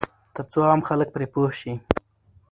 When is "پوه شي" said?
1.33-1.73